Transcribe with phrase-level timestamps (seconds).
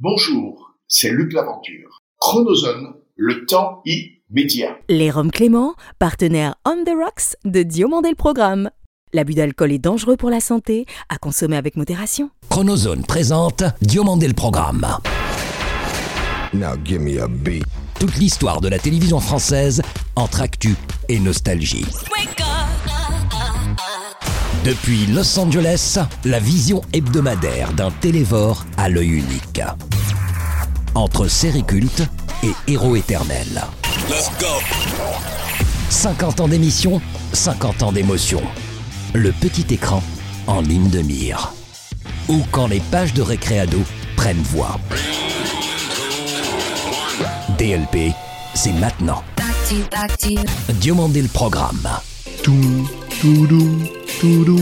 [0.00, 2.00] Bonjour, c'est Luc Laventure.
[2.18, 4.76] Chronozone, le temps immédiat.
[4.88, 8.70] Les Roms Clément, partenaire On the Rocks de Diomandé le Programme.
[9.12, 12.30] L'abus d'alcool est dangereux pour la santé, à consommer avec modération.
[12.50, 14.84] Chronozone présente Diomandé le Programme.
[16.52, 17.62] Now give me a beat.
[18.00, 19.80] Toute l'histoire de la télévision française
[20.16, 20.74] entre actu
[21.08, 21.86] et nostalgie.
[24.64, 29.60] Depuis Los Angeles, la vision hebdomadaire d'un télévore à l'œil unique.
[30.94, 32.02] Entre série culte
[32.42, 33.62] et héros éternel.
[35.90, 37.02] 50 ans d'émission,
[37.34, 38.40] 50 ans d'émotion.
[39.12, 40.02] Le petit écran
[40.46, 41.52] en ligne de mire.
[42.30, 43.82] Ou quand les pages de récréado
[44.16, 44.80] prennent voix.
[47.58, 48.14] DLP,
[48.54, 49.22] c'est maintenant.
[50.80, 51.86] Diomandé le programme.
[52.42, 52.88] Tout,
[53.20, 53.68] toudou,
[54.20, 54.60] toudou,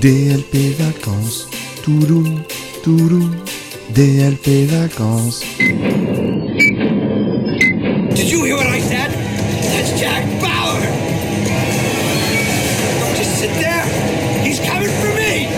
[0.00, 1.48] DLP vacances,
[1.82, 2.24] toudou,
[2.82, 3.30] toudou,
[3.90, 5.42] DLP vacances.
[8.14, 9.10] Did you hear what I said?
[9.72, 10.80] That's Jack Bauer!
[13.00, 13.84] Don't just sit there.
[14.44, 15.48] He's coming for me!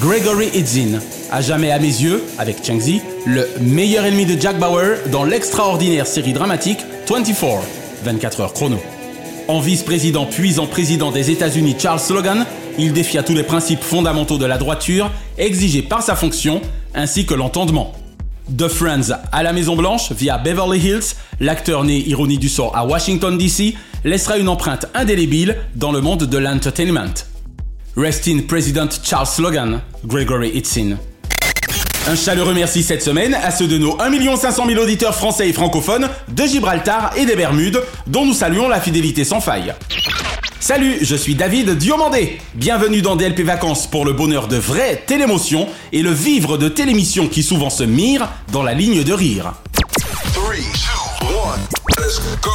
[0.00, 4.98] Gregory Itzin, à jamais à mes yeux, avec Chengzi, le meilleur ennemi de Jack Bauer
[5.10, 7.62] dans l'extraordinaire série dramatique 24,
[8.04, 8.78] 24 heures chrono.
[9.50, 12.46] En vice-président puis en président des États-Unis Charles Logan,
[12.78, 16.62] il défia tous les principes fondamentaux de la droiture exigés par sa fonction
[16.94, 17.92] ainsi que l'entendement.
[18.48, 22.86] De Friends à la Maison Blanche via Beverly Hills, l'acteur né ironie du sort à
[22.86, 27.26] Washington DC laissera une empreinte indélébile dans le monde de l'entertainment.
[27.96, 30.96] Rest in President Charles Logan, Gregory Itzin.
[32.08, 35.52] Un chaleureux merci cette semaine à ceux de nos 1 500 000 auditeurs français et
[35.52, 39.74] francophones de Gibraltar et des Bermudes, dont nous saluons la fidélité sans faille.
[40.60, 42.38] Salut, je suis David Diomandé.
[42.54, 47.28] Bienvenue dans DLP Vacances pour le bonheur de vraies télémotions et le vivre de télémissions
[47.28, 49.52] qui souvent se mirent dans la ligne de rire.
[50.32, 50.54] 3,
[51.20, 51.26] 2,
[51.98, 52.50] 1, let's go.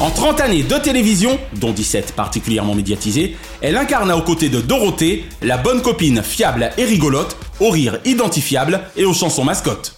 [0.00, 5.24] En 30 années de télévision, dont 17 particulièrement médiatisées, elle incarna aux côtés de Dorothée
[5.42, 9.94] la bonne copine fiable et rigolote, au rire identifiable et aux chansons mascottes.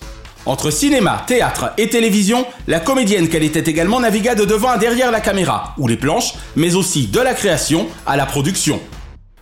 [0.47, 5.11] Entre cinéma, théâtre et télévision, la comédienne qu'elle était également navigua de devant à derrière
[5.11, 8.81] la caméra, ou les planches, mais aussi de la création à la production.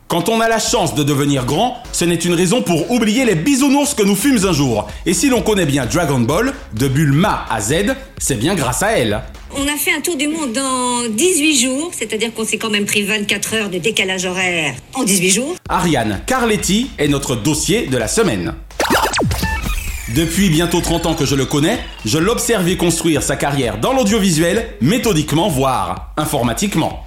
[0.08, 3.34] Quand on a la chance de devenir grand, ce n'est une raison pour oublier les
[3.34, 4.88] bisounours que nous fûmes un jour.
[5.04, 8.92] Et si l'on connaît bien Dragon Ball, de Bulma à Z, c'est bien grâce à
[8.92, 9.20] elle.
[9.60, 12.84] On a fait un tour du monde dans 18 jours, c'est-à-dire qu'on s'est quand même
[12.84, 15.56] pris 24 heures de décalage horaire en 18 jours.
[15.68, 18.54] Ariane Carletti est notre dossier de la semaine.
[20.14, 24.76] Depuis bientôt 30 ans que je le connais, je l'observais construire sa carrière dans l'audiovisuel,
[24.80, 27.04] méthodiquement, voire informatiquement.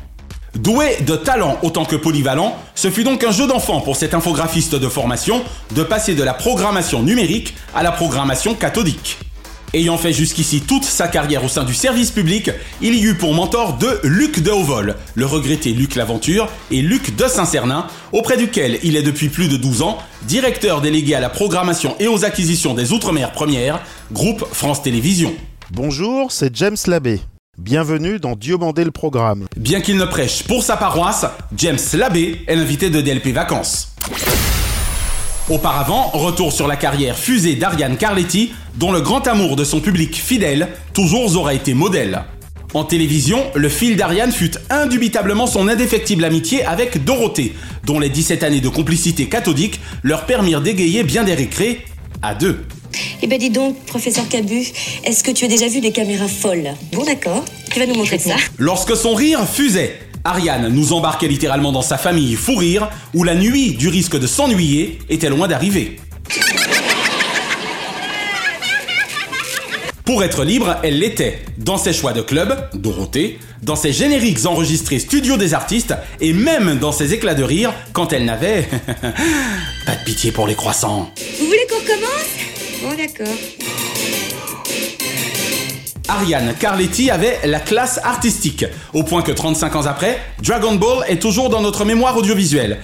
[0.53, 4.75] Doué de talent autant que polyvalent, ce fut donc un jeu d'enfant pour cet infographiste
[4.75, 5.41] de formation
[5.73, 9.19] de passer de la programmation numérique à la programmation cathodique.
[9.73, 12.51] Ayant fait jusqu'ici toute sa carrière au sein du service public,
[12.81, 17.15] il y eut pour mentor deux Luc de Hauvol, le regretté Luc Laventure et Luc
[17.15, 21.29] de Saint-Cernin, auprès duquel il est depuis plus de 12 ans directeur délégué à la
[21.29, 23.81] programmation et aux acquisitions des Outre-mer Première,
[24.11, 25.33] groupe France Télévisions.
[25.71, 27.21] Bonjour, c'est James Labbé.
[27.57, 29.45] Bienvenue dans Diomandé le programme.
[29.55, 33.95] Bien qu'il ne prêche pour sa paroisse, James Labbé est l'invité de DLP Vacances.
[35.49, 40.15] Auparavant, retour sur la carrière fusée d'Ariane Carletti, dont le grand amour de son public
[40.15, 42.23] fidèle toujours aura été modèle.
[42.73, 47.53] En télévision, le fil d'Ariane fut indubitablement son indéfectible amitié avec Dorothée,
[47.85, 51.85] dont les 17 années de complicité cathodique leur permirent d'égayer bien des récrés
[52.21, 52.63] à deux.
[53.21, 54.63] Eh ben dis donc, professeur Cabu,
[55.03, 56.73] est-ce que tu as déjà vu des caméras folles?
[56.93, 58.35] Bon d'accord, tu vas nous montrer ça.
[58.57, 63.35] Lorsque son rire fusait, Ariane nous embarquait littéralement dans sa famille fou rire, où la
[63.35, 65.97] nuit du risque de s'ennuyer était loin d'arriver.
[70.05, 71.39] Pour être libre, elle l'était.
[71.57, 76.77] Dans ses choix de club, Dorothée, dans ses génériques enregistrés studio des artistes, et même
[76.79, 78.67] dans ses éclats de rire quand elle n'avait
[79.85, 81.11] pas de pitié pour les croissants.
[81.39, 82.31] Vous voulez qu'on recommence?
[82.81, 83.90] Bon d'accord.
[86.11, 91.21] Ariane Carletti avait la classe artistique, au point que 35 ans après, Dragon Ball est
[91.21, 92.79] toujours dans notre mémoire audiovisuelle.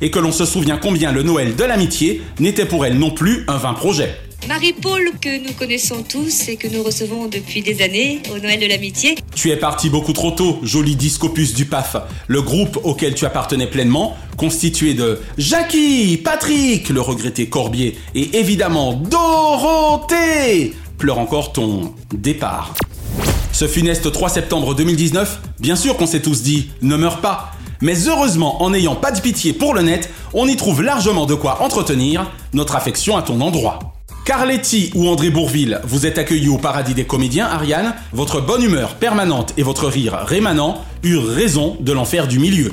[0.00, 3.44] Et que l'on se souvient combien le Noël de l'amitié n'était pour elle non plus
[3.48, 4.16] un vain projet.
[4.48, 8.66] Marie-Paul, que nous connaissons tous et que nous recevons depuis des années au Noël de
[8.66, 9.16] l'amitié.
[9.34, 13.66] Tu es parti beaucoup trop tôt, joli discopus du PAF, le groupe auquel tu appartenais
[13.66, 22.74] pleinement, constitué de Jackie, Patrick, le regretté Corbier, et évidemment Dorothée Pleure encore ton départ.
[23.52, 27.52] Ce funeste 3 septembre 2019, bien sûr qu'on s'est tous dit, ne meurs pas.
[27.80, 31.34] Mais heureusement, en n'ayant pas de pitié pour le net, on y trouve largement de
[31.34, 33.78] quoi entretenir notre affection à ton endroit.
[34.24, 37.94] Carletti ou André Bourville, vous êtes accueillis au paradis des comédiens, Ariane.
[38.12, 42.72] Votre bonne humeur permanente et votre rire rémanent eurent raison de l'enfer du milieu.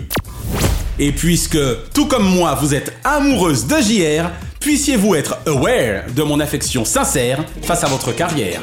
[0.99, 1.57] Et puisque,
[1.93, 7.43] tout comme moi, vous êtes amoureuse de JR, puissiez-vous être aware de mon affection sincère
[7.61, 8.61] face à votre carrière.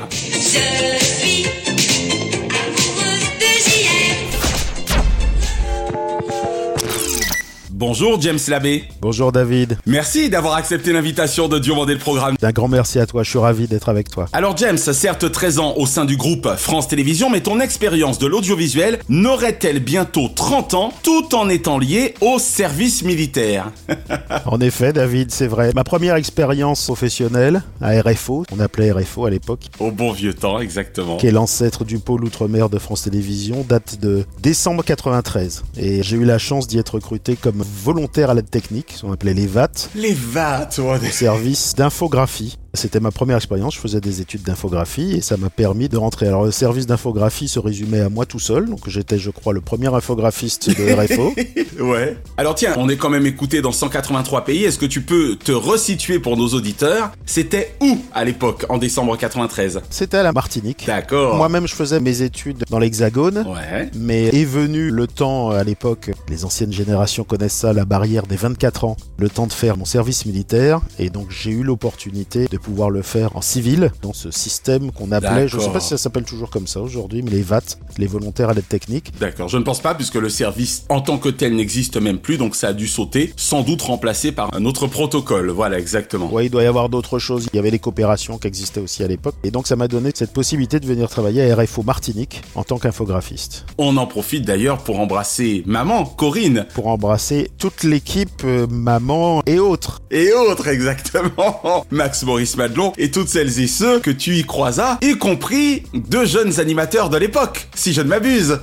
[7.77, 8.85] Bonjour James Labbé.
[9.01, 9.79] Bonjour David.
[9.85, 12.37] Merci d'avoir accepté l'invitation de demander le programme.
[12.41, 14.27] Un grand merci à toi, je suis ravi d'être avec toi.
[14.33, 18.29] Alors James, certes 13 ans au sein du groupe France Télévisions, mais ton expérience de
[18.29, 23.73] l'audiovisuel n'aurait-elle bientôt 30 ans tout en étant liée au service militaire?
[24.47, 25.73] En effet, David, c'est vrai.
[25.75, 30.61] Ma première expérience professionnelle à RFO, on appelait RFO à l'époque, Au bon vieux temps,
[30.61, 31.17] exactement.
[31.17, 35.65] qui est l'ancêtre du pôle Outre-mer de France Télévisions, date de décembre 93.
[35.79, 39.35] Et j'ai eu la chance d'y être recruté comme volontaire à l'aide technique, on appelait
[39.35, 40.99] les VAT, Les vates, ouais.
[41.11, 42.59] service d'infographie.
[42.75, 46.27] C'était ma première expérience, je faisais des études d'infographie et ça m'a permis de rentrer.
[46.27, 49.61] Alors le service d'infographie se résumait à moi tout seul, donc j'étais je crois le
[49.61, 51.35] premier infographiste de RFO.
[51.81, 52.17] Ouais.
[52.37, 54.65] Alors tiens, on est quand même écouté dans 183 pays.
[54.65, 57.13] Est-ce que tu peux te resituer pour nos auditeurs?
[57.27, 60.85] C'était où à l'époque, en décembre 93 C'était à la Martinique.
[60.85, 61.37] D'accord.
[61.37, 63.47] Moi-même je faisais mes études dans l'Hexagone.
[63.47, 63.89] Ouais.
[63.95, 68.37] Mais est venu le temps à l'époque, les anciennes générations connaissent ça, la barrière des
[68.37, 70.81] 24 ans, le temps de faire mon service militaire.
[70.99, 75.13] Et donc j'ai eu l'opportunité de pouvoir le faire en civil, dans ce système qu'on
[75.13, 77.61] appelait, je ne sais pas si ça s'appelle toujours comme ça aujourd'hui, mais les VAT,
[77.99, 79.13] les volontaires à l'aide technique.
[79.21, 82.39] D'accord, je ne pense pas puisque le service en tant que tel n'existe même plus,
[82.39, 85.51] donc ça a dû sauter, sans doute remplacé par un autre protocole.
[85.51, 86.33] Voilà, exactement.
[86.33, 87.47] Ouais, il doit y avoir d'autres choses.
[87.53, 89.35] Il y avait les coopérations qui existaient aussi à l'époque.
[89.45, 92.79] Et donc ça m'a donné cette possibilité de venir travailler à RFO Martinique en tant
[92.79, 93.67] qu'infographiste.
[93.77, 99.59] On en profite d'ailleurs pour embrasser maman, Corinne, Pour embrasser toute l'équipe, euh, maman et
[99.59, 100.01] autres.
[100.11, 104.99] et autres exactement, Max Maurice Madelon et toutes celles et ceux que tu y croisas,
[105.03, 108.59] y compris deux jeunes animateurs de l'époque, si je ne m'abuse.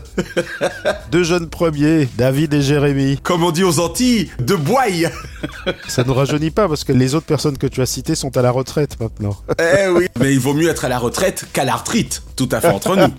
[1.11, 3.19] Deux jeunes premiers, David et Jérémy.
[3.21, 5.09] Comme on dit aux Antilles, de boy.
[5.87, 8.41] Ça ne rajeunit pas parce que les autres personnes que tu as citées sont à
[8.41, 9.35] la retraite maintenant.
[9.59, 10.07] Eh oui.
[10.19, 12.95] Mais il vaut mieux être à la retraite qu'à la retraite, tout à fait entre
[12.95, 13.13] nous.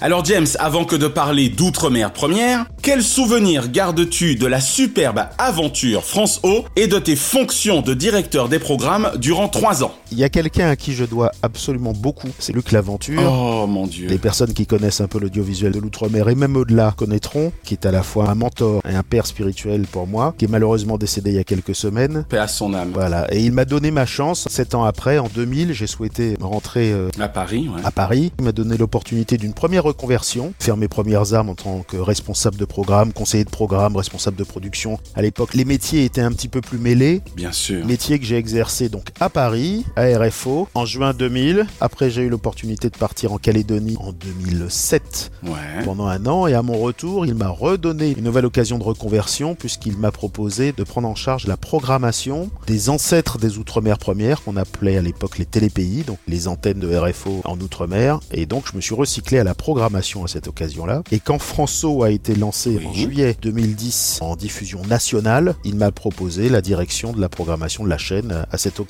[0.00, 6.04] Alors James, avant que de parler d'outre-mer première, quel souvenir gardes-tu de la superbe aventure
[6.04, 10.24] France O et de tes fonctions de directeur des programmes durant trois ans Il y
[10.24, 13.20] a quelqu'un à qui je dois absolument beaucoup, c'est Luc Laventure.
[13.24, 14.08] Oh mon dieu.
[14.08, 17.86] Les personnes qui connaissent un peu l'audiovisuel de l'outre-mer et même au-delà connaîtront, qui est
[17.86, 21.30] à la fois un mentor et un père spirituel pour moi, qui est malheureusement décédé
[21.30, 22.24] il y a quelques semaines.
[22.28, 22.90] Paix à son âme.
[22.94, 24.46] Voilà, et il m'a donné ma chance.
[24.50, 27.80] Sept ans après, en 2000, j'ai souhaité rentrer euh, À Paris, ouais.
[27.84, 28.32] à Paris.
[28.38, 32.56] Il m'a donné l'opportunité d'une première reconversion, faire mes premières armes en tant que responsable
[32.56, 34.98] de programme, conseiller de programme, responsable de production.
[35.14, 37.22] À l'époque, les métiers étaient un petit peu plus mêlés.
[37.36, 37.84] Bien sûr.
[37.86, 41.66] Métier que j'ai exercé donc à Paris, à RFO, en juin 2000.
[41.80, 45.84] Après, j'ai eu l'opportunité de partir en Calédonie en 2007 Ouais.
[45.84, 46.46] pendant un an.
[46.46, 50.72] Et à mon retour, il m'a redonné une nouvelle occasion de reconversion puisqu'il m'a proposé
[50.72, 55.38] de prendre en charge la programmation des ancêtres des Outre-mer premières qu'on appelait à l'époque
[55.38, 58.20] les télépays, donc les antennes de RFO en Outre-mer.
[58.32, 61.02] Et donc, je me suis recyclé à la programmation à cette occasion-là.
[61.12, 66.48] Et quand François a été lancé en juillet 2010 en diffusion nationale, il m'a proposé
[66.48, 68.80] la direction de la programmation de la chaîne à cette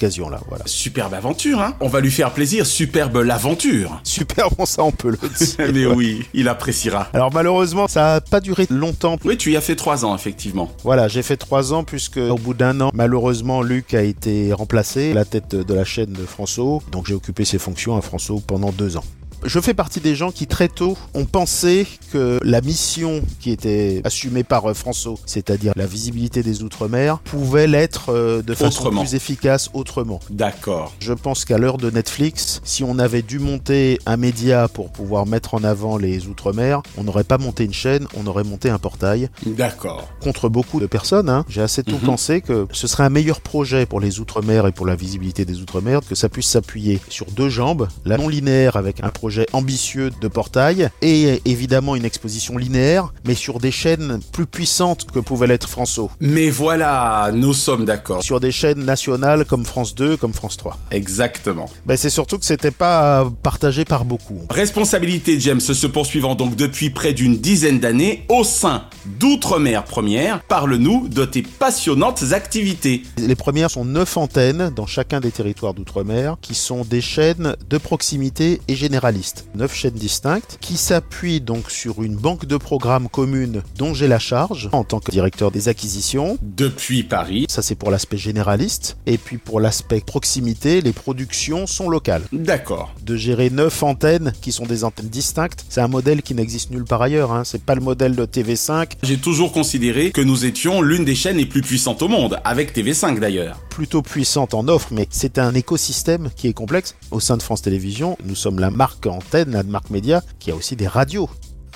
[0.49, 0.65] Voilà.
[0.67, 4.01] Superbe aventure, hein On va lui faire plaisir, superbe l'aventure.
[4.05, 5.57] Super bon, ça on peut le dire.
[5.75, 7.09] Mais oui, il appréciera.
[7.13, 9.17] Alors malheureusement, ça a pas duré longtemps.
[9.25, 10.71] Oui, tu y as fait trois ans, effectivement.
[10.85, 15.13] Voilà, j'ai fait trois ans puisque au bout d'un an, malheureusement, Luc a été remplacé
[15.13, 16.81] à la tête de la chaîne de François.
[16.93, 19.05] Donc j'ai occupé ses fonctions à François pendant deux ans.
[19.45, 24.01] Je fais partie des gens qui très tôt ont pensé que la mission qui était
[24.05, 29.03] assumée par euh, François, c'est-à-dire la visibilité des Outre-mer, pouvait l'être euh, de façon Autrement.
[29.03, 30.19] plus efficace autrement.
[30.29, 30.93] D'accord.
[30.99, 35.25] Je pense qu'à l'heure de Netflix, si on avait dû monter un média pour pouvoir
[35.25, 38.79] mettre en avant les Outre-mer, on n'aurait pas monté une chaîne, on aurait monté un
[38.79, 40.09] portail D'accord.
[40.21, 41.29] contre beaucoup de personnes.
[41.29, 41.45] hein.
[41.49, 42.07] J'ai assez tôt Mhm.
[42.07, 45.61] pensé que ce serait un meilleur projet pour les Outre-mer et pour la visibilité des
[45.61, 50.11] Outre-mer que ça puisse s'appuyer sur deux jambes, la non linéaire avec un projet ambitieux
[50.21, 55.47] de portail et évidemment une exposition linéaire, mais sur des chaînes plus puissantes que pouvait
[55.47, 56.11] l'être François.
[56.21, 58.23] Mais voilà, nous sommes d'accord.
[58.23, 60.79] Sur des chaînes nationales comme France 2, comme France 3.
[60.91, 61.69] Exactement.
[61.87, 64.41] Ben, c'est surtout que c'était pas partagé par beaucoup.
[64.51, 71.09] Responsabilité James se poursuivant donc depuis près d'une dizaine d'années au sein d'Outre-mer Première, parle-nous
[71.09, 73.03] de tes passionnantes activités.
[73.17, 77.79] Les premières sont neuf antennes dans chacun des territoires d'outre-mer qui sont des chaînes de
[77.79, 79.18] proximité et généralistes.
[79.19, 79.47] Généralistes.
[79.55, 84.19] Neuf chaînes distinctes qui s'appuient donc sur une banque de programmes commune dont j'ai la
[84.19, 86.39] charge en tant que directeur des acquisitions.
[86.43, 87.47] Depuis Paris.
[87.49, 88.97] Ça c'est pour l'aspect généraliste.
[89.07, 92.23] Et puis pour l'aspect proximité, les productions sont locales.
[92.33, 92.95] D'accord.
[93.05, 96.85] De gérer neuf antennes qui sont des antennes distinctes, c'est un modèle qui n'existe nulle
[96.85, 97.33] part ailleurs.
[97.33, 97.43] Hein.
[97.45, 98.93] C'est pas le modèle de TV5.
[99.03, 102.77] J'ai toujours considéré que nous étions l'une des chaînes les plus puissantes au monde, avec
[102.77, 103.59] TV5 d'ailleurs.
[103.71, 106.95] Plutôt puissante en offre, mais c'est un écosystème qui est complexe.
[107.11, 110.55] Au sein de France Télévisions, nous sommes la marque antenne, la marque média, qui a
[110.55, 111.29] aussi des radios.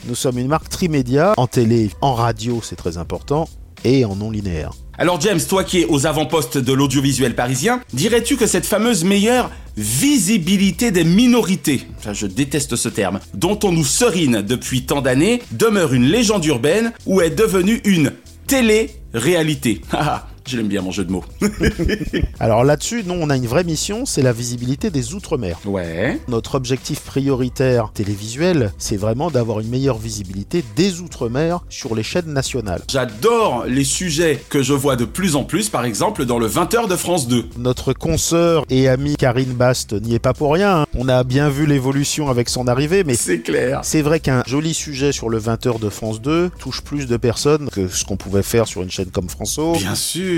[0.07, 3.49] Nous sommes une marque trimédia, en télé, en radio, c'est très important,
[3.85, 4.73] et en non linéaire.
[4.99, 9.51] Alors James, toi qui es aux avant-postes de l'audiovisuel parisien, dirais-tu que cette fameuse meilleure
[9.77, 15.95] visibilité des minorités, je déteste ce terme, dont on nous serine depuis tant d'années, demeure
[15.95, 18.13] une légende urbaine ou est devenue une
[18.47, 19.81] télé-réalité?
[20.47, 21.25] Je l'aime bien mon jeu de mots.
[22.41, 25.59] Alors là-dessus, non, on a une vraie mission, c'est la visibilité des Outre-mer.
[25.65, 26.19] Ouais.
[26.29, 32.33] Notre objectif prioritaire télévisuel, c'est vraiment d'avoir une meilleure visibilité des Outre-mer sur les chaînes
[32.33, 32.83] nationales.
[32.91, 36.89] J'adore les sujets que je vois de plus en plus, par exemple dans le 20h
[36.89, 37.45] de France 2.
[37.59, 40.81] Notre consoeur et amie Karine Bast n'y est pas pour rien.
[40.83, 40.87] hein.
[40.95, 43.81] On a bien vu l'évolution avec son arrivée, mais C'est clair.
[43.83, 47.69] c'est vrai qu'un joli sujet sur le 20h de France 2 touche plus de personnes
[47.71, 49.73] que ce qu'on pouvait faire sur une chaîne comme François.
[49.77, 50.32] Bien sûr.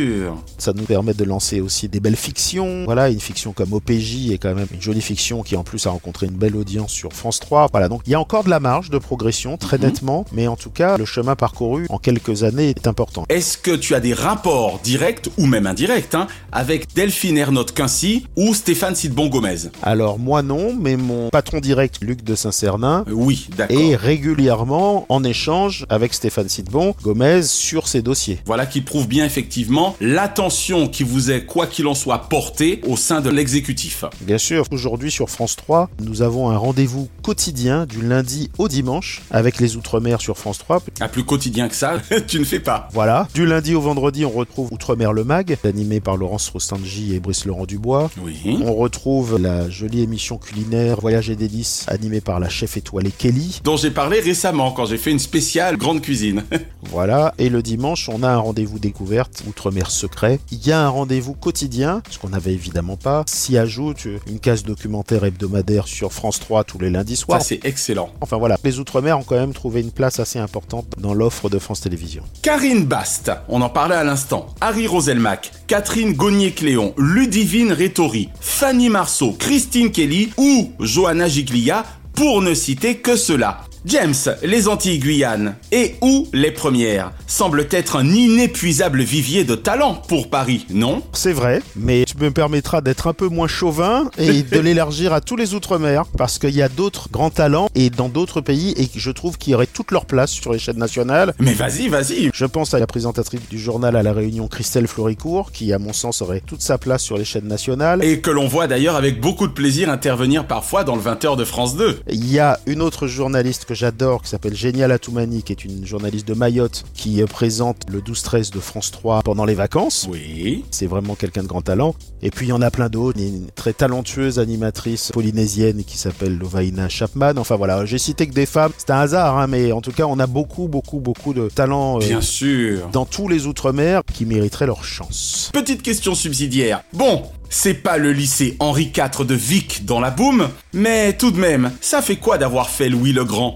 [0.58, 2.84] Ça nous permet de lancer aussi des belles fictions.
[2.84, 5.90] Voilà, une fiction comme OPJ est quand même une jolie fiction qui en plus a
[5.90, 7.68] rencontré une belle audience sur France 3.
[7.72, 9.84] Voilà, donc il y a encore de la marge de progression, très Mhm.
[9.84, 13.24] nettement, mais en tout cas, le chemin parcouru en quelques années est important.
[13.28, 18.26] Est-ce que tu as des rapports directs ou même indirects hein, avec Delphine Ernotte Quincy
[18.36, 23.12] ou Stéphane Sidbon Gomez Alors moi non, mais mon patron direct, Luc de Saint-Cernin, Euh,
[23.12, 28.40] Oui, est régulièrement en échange avec Stéphane Sidbon Gomez sur ces dossiers.
[28.46, 32.96] Voilà qui prouve bien effectivement l'attention qui vous est, quoi qu'il en soit, portée au
[32.96, 34.04] sein de l'exécutif.
[34.20, 39.22] Bien sûr, aujourd'hui sur France 3, nous avons un rendez-vous quotidien du lundi au dimanche
[39.30, 40.82] avec les Outre-mer sur France 3.
[41.00, 42.88] À plus quotidien que ça, tu ne fais pas.
[42.92, 47.20] Voilà, du lundi au vendredi, on retrouve Outre-mer le Mag, animé par Laurence Rostangi et
[47.20, 48.10] Brice Laurent Dubois.
[48.22, 48.58] Oui.
[48.62, 53.60] On retrouve la jolie émission culinaire Voyage et délices animée par la chef étoilée Kelly.
[53.64, 56.44] Dont j'ai parlé récemment quand j'ai fait une spéciale grande cuisine.
[56.90, 60.38] Voilà, et le dimanche, on a un rendez-vous découverte Outre-mer secret.
[60.52, 63.24] Il y a un rendez-vous quotidien, ce qu'on n'avait évidemment pas.
[63.26, 67.42] S'y ajoute une case documentaire hebdomadaire sur France 3 tous les lundis Ça soirs.
[67.42, 68.10] c'est excellent.
[68.20, 71.58] Enfin voilà, les Outre-mer ont quand même trouvé une place assez importante dans l'offre de
[71.58, 72.24] France Télévisions.
[72.42, 74.46] Karine Bast, on en parlait à l'instant.
[74.60, 82.54] Harry Roselmack, Catherine Gognier-Cléon, Ludivine Rétori, Fanny Marceau, Christine Kelly ou Johanna Giglia, pour ne
[82.54, 83.64] citer que cela.
[83.86, 87.12] James, les Antilles-Guyane et ou les premières?
[87.26, 91.02] Semblent être un inépuisable vivier de talent pour Paris, non?
[91.12, 95.20] C'est vrai, mais tu me permettras d'être un peu moins chauvin et de l'élargir à
[95.20, 98.88] tous les Outre-mer, parce qu'il y a d'autres grands talents et dans d'autres pays et
[98.94, 101.34] je trouve qu'ils auraient toute leur place sur les chaînes nationales.
[101.38, 102.30] Mais vas-y, vas-y.
[102.32, 105.92] Je pense à la présentatrice du journal à la Réunion, Christelle Floricourt, qui à mon
[105.92, 108.04] sens aurait toute sa place sur les chaînes nationales.
[108.04, 111.44] Et que l'on voit d'ailleurs avec beaucoup de plaisir intervenir parfois dans le 20h de
[111.44, 112.00] France 2.
[112.10, 115.86] Il y a une autre journaliste que j'adore qui s'appelle Génial Atoumani, qui est une
[115.86, 120.08] journaliste de Mayotte qui euh, présente le 12-13 de France 3 pendant les vacances.
[120.10, 120.64] Oui.
[120.70, 121.94] C'est vraiment quelqu'un de grand talent.
[122.26, 123.20] Et puis il y en a plein d'autres.
[123.20, 127.34] Une très talentueuse animatrice polynésienne qui s'appelle Lovaina Chapman.
[127.36, 128.72] Enfin voilà, j'ai cité que des femmes.
[128.78, 131.96] C'est un hasard, hein, mais en tout cas, on a beaucoup, beaucoup, beaucoup de talents
[131.96, 132.88] euh, Bien sûr.
[132.92, 135.50] dans tous les Outre-mer qui mériteraient leur chance.
[135.52, 136.82] Petite question subsidiaire.
[136.94, 141.38] Bon, c'est pas le lycée Henri IV de Vic dans la boum, mais tout de
[141.38, 143.54] même, ça fait quoi d'avoir fait Louis le Grand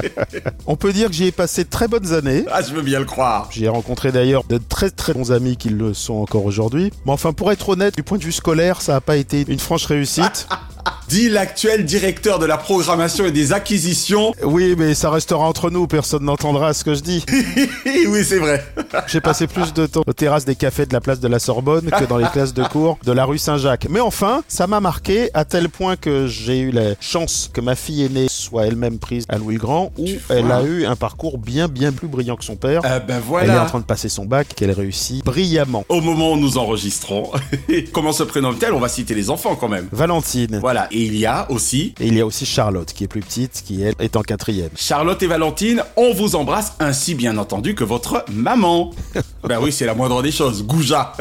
[0.66, 2.44] On peut dire que j'y ai passé de très bonnes années.
[2.52, 3.48] Ah, je veux bien le croire.
[3.50, 6.92] J'ai rencontré d'ailleurs de très très bons amis qui le sont encore aujourd'hui.
[7.06, 9.58] Mais enfin, pour être honnête, du point de vue scolaire, ça n'a pas été une
[9.58, 10.46] franche réussite.
[11.08, 14.32] Dit l'actuel directeur de la programmation et des acquisitions.
[14.42, 17.22] Oui, mais ça restera entre nous, personne n'entendra ce que je dis.
[18.08, 18.64] oui, c'est vrai.
[19.08, 21.90] J'ai passé plus de temps aux terrasses des cafés de la place de la Sorbonne
[21.90, 23.88] que dans les classes de cours de la rue Saint-Jacques.
[23.90, 27.74] Mais enfin, ça m'a marqué à tel point que j'ai eu la chance que ma
[27.74, 30.36] fille aînée soit elle-même prise à Louis Grand, où Tu vois.
[30.36, 32.80] elle a eu un parcours bien bien plus brillant que son père.
[32.84, 35.84] Ah ben Elle est en train de passer son bac, qu'elle réussit brillamment.
[35.90, 37.30] Au moment où nous enregistrons,
[37.92, 38.72] comment se prénomme-t-elle?
[38.72, 39.88] On va citer les enfants quand même.
[39.92, 40.58] Valentine.
[40.60, 43.20] Voilà, et il y a aussi Et il y a aussi Charlotte, qui est plus
[43.20, 44.70] petite, qui elle est en quatrième.
[44.76, 48.90] Charlotte et Valentine, on vous embrasse ainsi bien entendu que votre maman.
[49.44, 51.12] ben oui, c'est la moindre des choses, Gouja.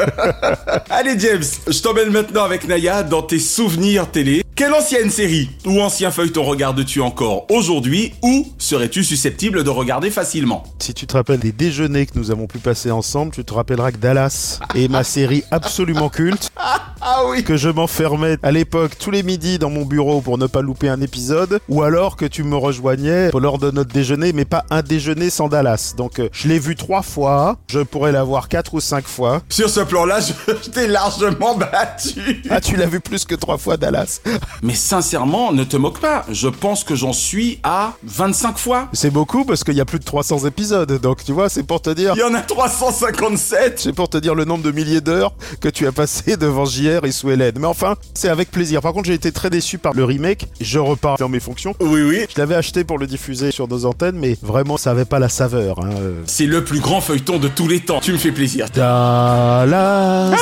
[0.90, 4.44] Allez James, je t'emmène maintenant avec Naya dans tes souvenirs télé.
[4.62, 10.62] Quelle ancienne série ou ancien feuilleton regardes-tu encore aujourd'hui ou serais-tu susceptible de regarder facilement?
[10.78, 13.92] Si tu te rappelles des déjeuners que nous avons pu passer ensemble, tu te rappelleras
[13.92, 16.52] que Dallas est ma série absolument culte.
[17.04, 20.46] Ah oui Que je m'enfermais à l'époque tous les midis dans mon bureau pour ne
[20.46, 24.46] pas louper un épisode, ou alors que tu me rejoignais lors de notre déjeuner, mais
[24.46, 25.96] pas un déjeuner sans Dallas.
[25.98, 29.42] Donc euh, je l'ai vu trois fois, je pourrais la voir quatre ou cinq fois.
[29.50, 32.44] Sur ce plan-là, je, je t'ai largement battu.
[32.52, 34.22] Ah, tu l'as vu plus que trois fois Dallas
[34.64, 36.26] Mais sincèrement, ne te moque pas.
[36.32, 38.88] Je pense que j'en suis à 25 fois.
[38.94, 41.82] C'est beaucoup parce qu'il y a plus de 300 épisodes, donc tu vois, c'est pour
[41.82, 42.14] te dire...
[42.16, 45.70] Il y en a 357 C'est pour te dire le nombre de milliers d'heures que
[45.70, 47.56] tu as passé devant JR et sous Hélène.
[47.60, 48.82] Mais enfin, c'est avec plaisir.
[48.82, 50.48] Par contre, j'ai été très déçu par le remake.
[50.60, 51.76] Je repars dans mes fonctions.
[51.80, 52.26] Oui, oui.
[52.34, 55.30] Je l'avais acheté pour le diffuser sur nos antennes, mais vraiment, ça avait pas la
[55.30, 55.80] saveur.
[55.84, 55.90] hein.
[56.26, 58.00] C'est le plus grand feuilleton de tous les temps.
[58.02, 58.68] Tu me fais plaisir.
[58.74, 60.36] Dallas,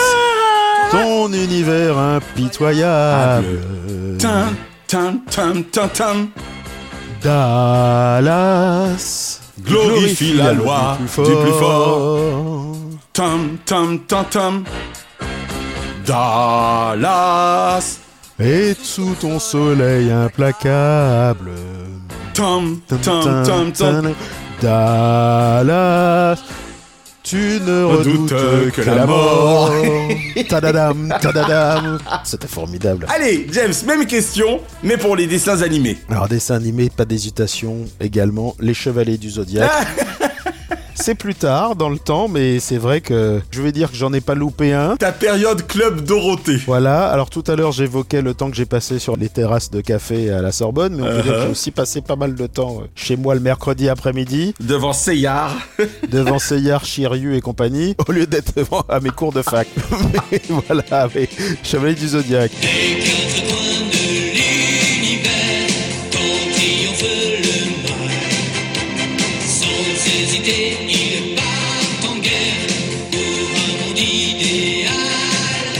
[0.91, 3.60] ton univers impitoyable.
[4.17, 4.55] Tin,
[4.88, 6.31] tin, tin, tin, tin.
[7.22, 9.01] Dallas,
[9.62, 12.75] Glorifie la loi du du plus fort.
[13.13, 14.63] Tam, tam, tam, tam.
[16.05, 18.00] Dallas.
[18.39, 21.51] Et sous ton soleil implacable.
[22.34, 24.15] Tam, tam, tam, tam.
[24.62, 26.39] Dallas,
[27.29, 29.71] tu ne Redoute redoutes que la mort.
[30.50, 32.00] Tadadam, tadadam.
[32.24, 33.05] C'était formidable.
[33.07, 36.00] Allez, James, même question, mais pour les dessins animés.
[36.09, 37.86] Alors, dessin animé, pas d'hésitation.
[38.01, 39.69] Également, Les Chevaliers du Zodiaque.
[41.01, 44.11] C'est plus tard dans le temps, mais c'est vrai que je vais dire que j'en
[44.11, 44.97] ai pas loupé un.
[44.97, 46.59] Ta période Club Dorothée.
[46.67, 49.79] Voilà, alors tout à l'heure j'évoquais le temps que j'ai passé sur les terrasses de
[49.79, 52.47] café à la Sorbonne, mais on peut dire que j'ai aussi passé pas mal de
[52.47, 55.55] temps euh, chez moi le mercredi après-midi, Devant Seyard.
[56.11, 59.69] devant Seyard, Chiriu et compagnie, au lieu d'être devant à mes cours de fac.
[60.31, 61.29] Mais voilà, mais
[61.63, 62.51] Chevalier du Zodiaque.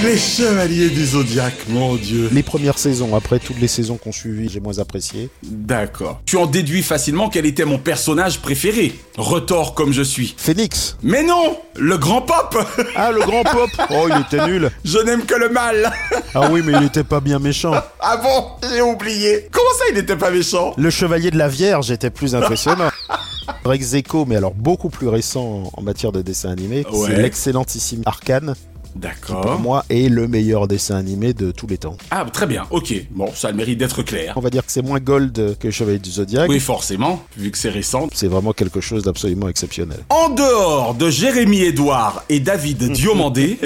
[0.10, 2.30] Les Chevaliers du Zodiaque, mon dieu.
[2.32, 5.30] Les premières saisons, après toutes les saisons qu'on suivi, j'ai moins apprécié.
[5.44, 6.20] D'accord.
[6.26, 8.96] Tu en déduis facilement quel était mon personnage préféré.
[9.18, 10.34] Retors comme je suis.
[10.36, 12.58] Phoenix Mais non Le grand pop
[12.96, 15.92] Ah, le grand pop Oh, il était nul Je n'aime que le mal
[16.34, 17.74] Ah oui, mais il était pas bien méchant.
[18.00, 18.68] Ah bon?
[18.68, 20.74] J'ai oublié Comment ça il n'était pas méchant?
[20.76, 22.90] Le Chevalier de la Vierge était plus impressionnant.
[23.64, 27.10] Rex Echo, mais alors beaucoup plus récent en matière de dessin animé, Ouais.
[27.10, 28.56] c'est l'excellentissime Arcane,
[28.94, 29.00] qui
[29.32, 29.60] pour D'accord.
[29.60, 31.98] moi est le meilleur dessin animé de tous les temps.
[32.12, 32.94] Ah, très bien, ok.
[33.12, 34.34] Bon, ça a le mérite d'être clair.
[34.36, 36.50] On va dire que c'est moins gold que Chevalier du Zodiaque.
[36.50, 38.08] Oui, forcément, vu que c'est récent.
[38.14, 40.00] C'est vraiment quelque chose d'absolument exceptionnel.
[40.10, 43.60] En dehors de Jérémy Edouard et David Diomandé,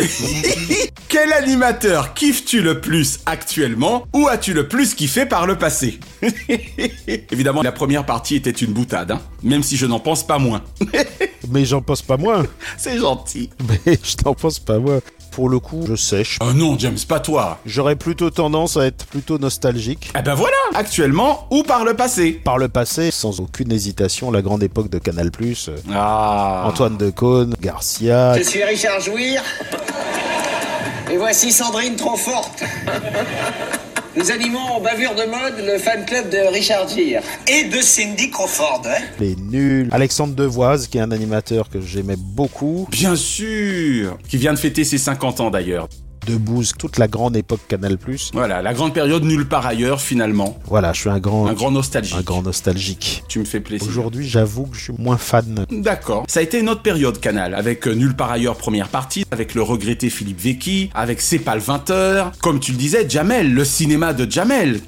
[1.07, 5.99] quel animateur kiffes-tu le plus actuellement ou as-tu le plus kiffé par le passé?
[7.31, 10.61] Évidemment, la première partie était une boutade, hein, même si je n'en pense pas moins.
[11.49, 12.45] Mais j'en pense pas moins.
[12.77, 13.49] C'est gentil.
[13.67, 15.01] Mais je n'en pense pas moins.
[15.33, 16.37] Pour le coup, je sèche.
[16.41, 17.57] Oh non, James, pas toi.
[17.65, 20.11] J'aurais plutôt tendance à être plutôt nostalgique.
[20.17, 22.33] Eh ben voilà, actuellement ou par le passé.
[22.33, 26.65] Par le passé, sans aucune hésitation, la grande époque de Canal+, euh, Ah.
[26.67, 29.41] Antoine Decaune, Garcia, Je suis Richard Jouir.
[31.11, 32.63] Et voici Sandrine trop forte.
[34.15, 37.23] Nous animons en bavure de mode le fan club de Richard Gere.
[37.47, 42.17] Et de Cindy Crawford, hein les nuls, Alexandre Devoise, qui est un animateur que j'aimais
[42.17, 45.87] beaucoup, Bien sûr Qui vient de fêter ses 50 ans d'ailleurs.
[46.25, 47.97] Debouze, toute la grande époque Canal+.
[48.33, 50.57] Voilà, la grande période nulle part ailleurs finalement.
[50.65, 52.15] Voilà, je suis un grand, Un grand nostalgique.
[52.17, 53.23] un grand nostalgique.
[53.27, 53.87] Tu me fais plaisir.
[53.87, 55.65] Aujourd'hui, j'avoue que je suis moins fan.
[55.71, 56.25] D'accord.
[56.27, 59.55] Ça a été une autre période Canal, avec euh, Nulle part ailleurs première partie, avec
[59.55, 63.65] le regretté Philippe Vecchi, avec C'est pas le 20h, comme tu le disais, Jamel, le
[63.65, 64.81] cinéma de Jamel.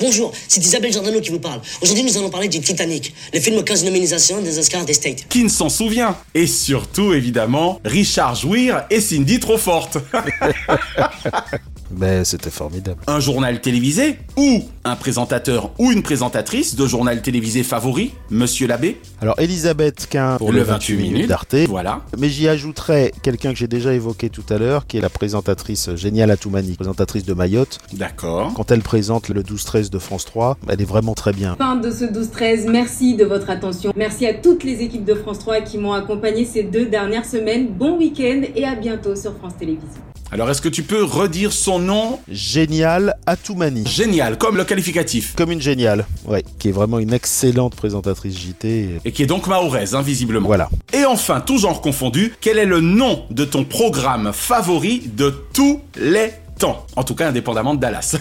[0.00, 1.60] Bonjour, c'est Isabelle Giordano qui vous parle.
[1.80, 5.26] Aujourd'hui, nous allons parler du Titanic, le film aux 15 nominations des Oscars des States.
[5.28, 6.16] Qui ne s'en souvient?
[6.34, 9.98] Et surtout, évidemment, Richard Jouir et Cindy trop forte.
[11.98, 13.00] Mais c'était formidable.
[13.06, 19.00] un journal télévisé ou un présentateur ou une présentatrice de journal télévisé favori, Monsieur Labbé,
[19.20, 21.54] Alors, Elisabeth Quint pour le, 28 minutes d'Arte.
[21.68, 22.02] Voilà.
[22.18, 25.94] Mais j'y ajouterais quelqu'un que j'ai déjà évoqué tout à l'heure, qui est la présentatrice
[25.94, 27.78] Géniale Atoumani, présentatrice de Mayotte.
[27.92, 28.52] D'accord.
[28.54, 31.56] Quand elle présente le 12-13 de France 3, elle est vraiment très bien.
[31.56, 33.92] Fin de ce 12-13, merci de votre attention.
[33.96, 37.68] Merci à toutes les équipes de France 3 qui m'ont accompagné ces deux dernières semaines.
[37.68, 40.13] Bon week-end et à bientôt sur France Télévisions.
[40.34, 42.18] Alors, est-ce que tu peux redire son nom?
[42.28, 43.86] Géniale Atoumani.
[43.86, 45.36] Génial, comme le qualificatif.
[45.36, 48.98] Comme une géniale, ouais, qui est vraiment une excellente présentatrice JT.
[49.04, 50.48] Et qui est donc mahoraise, hein, visiblement.
[50.48, 50.70] Voilà.
[50.92, 55.80] Et enfin, tout genre confondu, quel est le nom de ton programme favori de tous
[55.94, 56.84] les temps?
[56.96, 58.16] En tout cas, indépendamment de Dallas.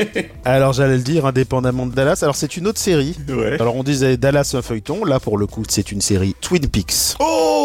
[0.46, 2.20] Alors j'allais le dire, indépendamment de Dallas.
[2.22, 3.14] Alors c'est une autre série.
[3.28, 3.60] Ouais.
[3.60, 5.04] Alors on disait Dallas un feuilleton.
[5.04, 7.16] Là pour le coup c'est une série Twin Peaks.
[7.20, 7.57] Oh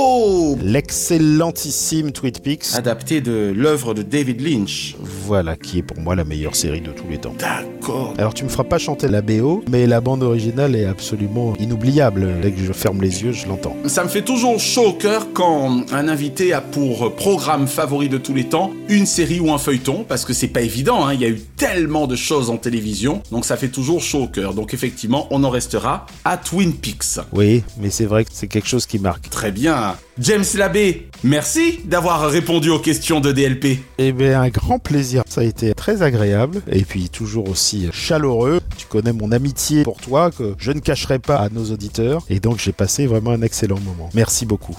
[0.62, 2.76] L'excellentissime Twin Peaks.
[2.76, 4.96] Adapté de l'œuvre de David Lynch.
[5.00, 7.34] Voilà qui est pour moi la meilleure série de tous les temps.
[7.38, 8.14] D'accord.
[8.18, 12.40] Alors tu me feras pas chanter la BO, mais la bande originale est absolument inoubliable.
[12.42, 13.76] Dès que je ferme les yeux, je l'entends.
[13.88, 18.18] Ça me fait toujours chaud au cœur quand un invité a pour programme favori de
[18.18, 21.22] tous les temps une série ou un feuilleton, parce que c'est pas évident, hein, il
[21.22, 24.54] y a eu tellement de choses en télévision, donc ça fait toujours chaud au cœur.
[24.54, 27.20] Donc effectivement, on en restera à Twin Peaks.
[27.34, 29.30] Oui, mais c'est vrai que c'est quelque chose qui marque.
[29.30, 29.96] Très bien.
[30.20, 33.80] James Labbé, merci d'avoir répondu aux questions de DLP.
[33.98, 35.24] Eh bien, un grand plaisir.
[35.28, 38.62] Ça a été très agréable et puis toujours aussi chaleureux.
[38.78, 42.40] Tu connais mon amitié pour toi que je ne cacherai pas à nos auditeurs et
[42.40, 44.12] donc j'ai passé vraiment un excellent moment.
[44.14, 44.78] Merci beaucoup.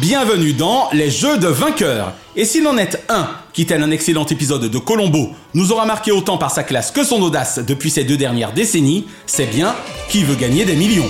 [0.00, 2.12] Bienvenue dans les Jeux de vainqueurs.
[2.36, 6.12] Et s'il en est un qui, tel un excellent épisode de Colombo, nous aura marqué
[6.12, 9.74] autant par sa classe que son audace depuis ces deux dernières décennies, c'est bien
[10.10, 11.08] qui veut gagner des millions.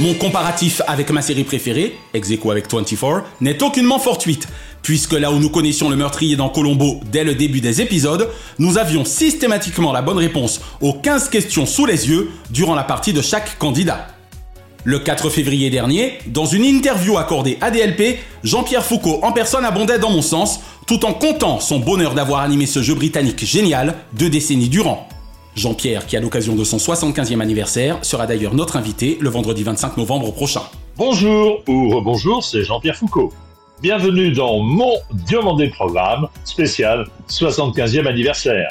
[0.00, 4.46] Mon comparatif avec ma série préférée, ex aequo avec 24, n'est aucunement fortuite,
[4.80, 8.30] puisque là où nous connaissions le meurtrier dans Colombo dès le début des épisodes,
[8.60, 13.12] nous avions systématiquement la bonne réponse aux 15 questions sous les yeux durant la partie
[13.12, 14.06] de chaque candidat.
[14.84, 19.98] Le 4 février dernier, dans une interview accordée à DLP, Jean-Pierre Foucault en personne abondait
[19.98, 24.30] dans mon sens, tout en comptant son bonheur d'avoir animé ce jeu britannique génial deux
[24.30, 25.08] décennies durant.
[25.58, 29.96] Jean-Pierre, qui à l'occasion de son 75e anniversaire, sera d'ailleurs notre invité le vendredi 25
[29.96, 30.62] novembre prochain.
[30.96, 33.32] Bonjour ou rebonjour, c'est Jean-Pierre Foucault.
[33.82, 38.68] Bienvenue dans mon Diomandé Programme spécial 75e anniversaire.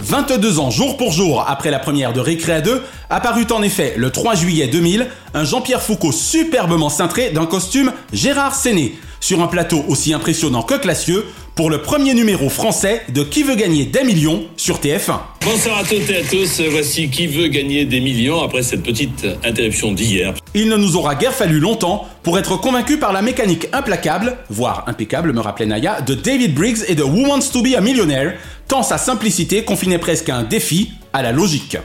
[0.00, 4.10] 22 ans jour pour jour après la première de Récréa 2, apparut en effet le
[4.10, 9.84] 3 juillet 2000 un Jean-Pierre Foucault superbement cintré d'un costume Gérard Séné, sur un plateau
[9.88, 14.44] aussi impressionnant que classieux, pour le premier numéro français de Qui veut gagner des millions
[14.58, 15.20] sur TF1.
[15.40, 19.26] Bonsoir à toutes et à tous, voici Qui veut gagner des millions après cette petite
[19.42, 20.34] interruption d'hier.
[20.54, 24.84] Il ne nous aura guère fallu longtemps pour être convaincu par la mécanique implacable, voire
[24.86, 28.34] impeccable me rappelait Naya, de David Briggs et de Who Wants to be a Millionaire,
[28.68, 31.78] tant sa simplicité confinait presque à un défi à la logique.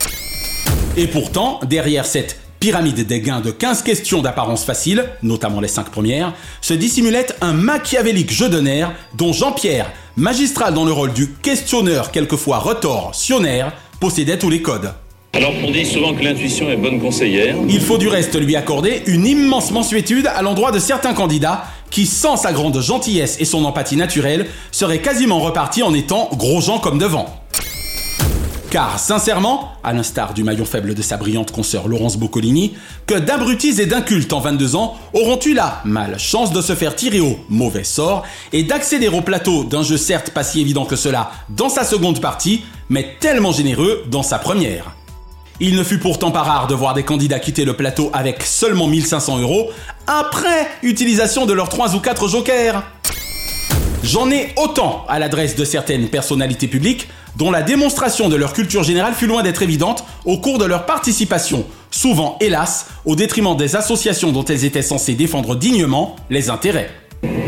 [0.98, 5.90] Et pourtant, derrière cette pyramide des gains de 15 questions d'apparence facile, notamment les 5
[5.90, 11.28] premières, se dissimulait un machiavélique jeu de nerfs dont Jean-Pierre, magistral dans le rôle du
[11.32, 14.94] questionneur quelquefois retorsionnaire, possédait tous les codes.
[15.34, 17.56] Alors on dit souvent que l'intuition est bonne conseillère.
[17.68, 22.06] Il faut du reste lui accorder une immense mensuétude à l'endroit de certains candidats qui,
[22.06, 26.78] sans sa grande gentillesse et son empathie naturelle, seraient quasiment repartis en étant gros gens
[26.78, 27.42] comme devant.
[28.72, 32.74] Car sincèrement, à l'instar du maillon faible de sa brillante consoeur Laurence Boccolini,
[33.06, 37.20] que d'abrutis et d'incultes en 22 ans auront eu la malchance de se faire tirer
[37.20, 41.32] au mauvais sort et d'accéder au plateau d'un jeu certes pas si évident que cela
[41.50, 44.96] dans sa seconde partie, mais tellement généreux dans sa première.
[45.60, 48.88] Il ne fut pourtant pas rare de voir des candidats quitter le plateau avec seulement
[48.88, 49.70] 1500 euros
[50.08, 52.82] après utilisation de leurs 3 ou 4 jokers.
[54.04, 58.84] J'en ai autant à l'adresse de certaines personnalités publiques dont la démonstration de leur culture
[58.84, 63.76] générale fut loin d'être évidente au cours de leur participation, souvent hélas au détriment des
[63.76, 66.90] associations dont elles étaient censées défendre dignement les intérêts.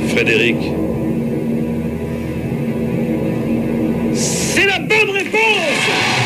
[0.10, 0.58] Frédéric.
[4.14, 5.42] C'est la bonne réponse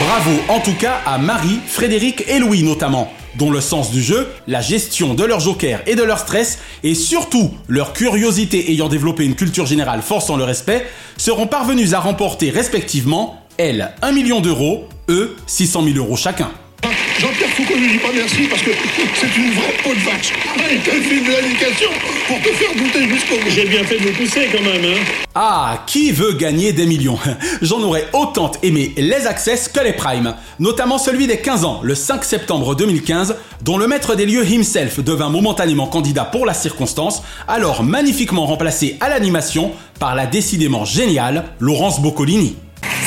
[0.01, 4.27] Bravo en tout cas à Marie, Frédéric et Louis notamment, dont le sens du jeu,
[4.47, 9.25] la gestion de leur joker et de leur stress, et surtout leur curiosité ayant développé
[9.25, 10.85] une culture générale forçant le respect,
[11.17, 16.51] seront parvenus à remporter respectivement, elle, 1 million d'euros, eux, 600 000 euros chacun.
[17.19, 18.69] Jean-Pierre Foucault ne dit pas merci parce que
[19.15, 20.33] c'est une vraie peau de vache.
[20.69, 21.89] Il de l'indication
[22.27, 23.49] pour te faire douter jusqu'au bout.
[23.49, 24.99] J'ai bien fait de me pousser quand même, hein
[25.33, 27.17] Ah, qui veut gagner des millions?
[27.63, 31.95] J'en aurais autant aimé les Access que les Prime, notamment celui des 15 ans, le
[31.95, 37.23] 5 septembre 2015, dont le maître des lieux himself devint momentanément candidat pour la circonstance,
[37.47, 42.55] alors magnifiquement remplacé à l'animation par la décidément géniale Laurence Boccolini.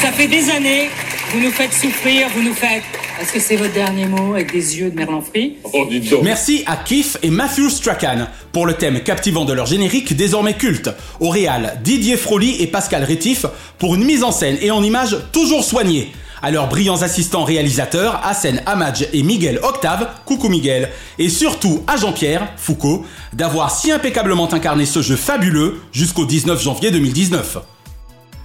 [0.03, 0.91] Ça fait des années,
[1.33, 2.83] vous nous faites souffrir, vous nous faites.
[3.21, 5.87] Est-ce que c'est votre dernier mot avec des yeux de merlan frit Oh.
[6.23, 10.89] Merci à Keith et Matthew Strachan pour le thème captivant de leur générique désormais culte.
[11.21, 13.45] Au réal, Didier Froli et Pascal Rétif
[13.79, 16.11] pour une mise en scène et en image toujours soignée.
[16.41, 21.99] À leurs brillants assistants réalisateurs, Hassan Hamadj et Miguel Octave, coucou Miguel, et surtout à
[21.99, 23.05] Jean-Pierre Foucault
[23.35, 27.59] d'avoir si impeccablement incarné ce jeu fabuleux jusqu'au 19 janvier 2019.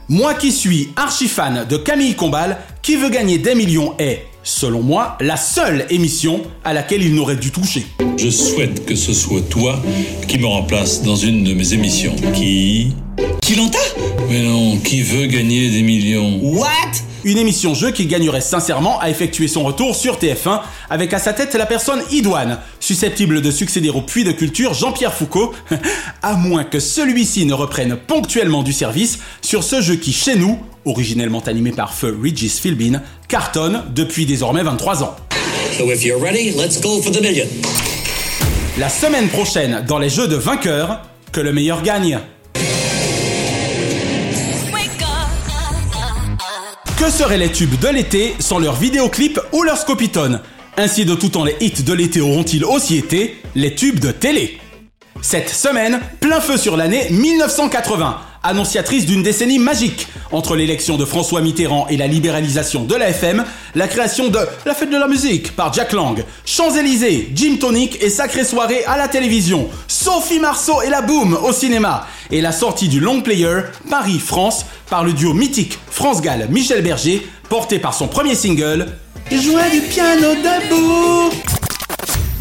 [0.09, 4.81] Moi qui suis archi fan de Camille Combal, Qui veut gagner des millions est, selon
[4.81, 7.85] moi, la seule émission à laquelle il n'aurait dû toucher.
[8.15, 9.81] Je souhaite que ce soit toi
[10.27, 12.15] qui me remplace dans une de mes émissions.
[12.33, 12.93] Qui?
[13.41, 13.79] Qui l'entend
[14.29, 16.67] Mais non, qui veut gagner des millions What?
[17.23, 21.33] Une émission jeu qui gagnerait sincèrement à effectuer son retour sur TF1 avec à sa
[21.33, 25.51] tête la personne idoine, susceptible de succéder au puits de culture Jean-Pierre Foucault,
[26.21, 30.59] à moins que celui-ci ne reprenne ponctuellement du service sur ce jeu qui chez nous,
[30.85, 35.15] originellement animé par feu Regis Philbin, cartonne depuis désormais 23 ans.
[35.77, 37.47] So if you're ready, let's go for the million.
[38.77, 42.19] La semaine prochaine, dans les jeux de vainqueurs, que le meilleur gagne.
[46.97, 50.41] Que seraient les tubes de l'été sans leurs vidéoclips ou leurs scopitones?
[50.77, 54.59] Ainsi de tout temps les hits de l'été auront-ils aussi été les tubes de télé?
[55.21, 60.07] Cette semaine, plein feu sur l'année 1980, annonciatrice d'une décennie magique.
[60.31, 63.43] Entre l'élection de François Mitterrand et la libéralisation de la FM,
[63.75, 68.09] la création de La fête de la musique par Jack Lang, Champs-Élysées, Jim Tonic et
[68.09, 72.89] Sacrée soirée à la télévision, Sophie Marceau et la Boom au cinéma, et la sortie
[72.89, 78.07] du long player Paris-France par le duo mythique France Gall Michel Berger, porté par son
[78.07, 78.87] premier single
[79.31, 81.35] Jouer du piano debout.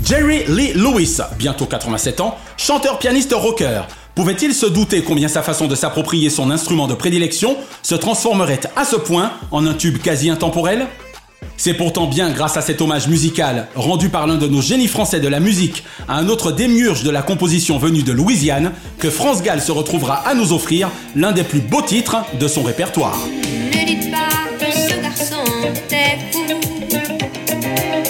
[0.05, 3.87] Jerry Lee Lewis, bientôt 87 ans, chanteur pianiste rocker.
[4.15, 8.85] Pouvait-il se douter combien sa façon de s'approprier son instrument de prédilection se transformerait à
[8.85, 10.87] ce point en un tube quasi intemporel?
[11.57, 15.19] C'est pourtant bien grâce à cet hommage musical rendu par l'un de nos génies français
[15.19, 19.43] de la musique à un autre démiurge de la composition venu de Louisiane que France
[19.43, 23.19] Gall se retrouvera à nous offrir l'un des plus beaux titres de son répertoire.
[23.19, 25.45] Ne dites pas que ce garçon
[25.91, 26.41] est fou.